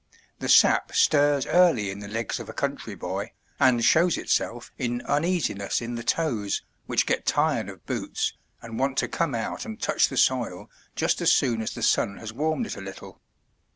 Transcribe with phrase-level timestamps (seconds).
[0.39, 5.03] The sap stirs early in the legs of a country boy, and shows itself in
[5.03, 8.33] uneasiness in the toes, which get tired of boots,
[8.63, 12.17] and want to come out and touch the soil just as soon as the sun
[12.17, 13.21] has warmed it a little.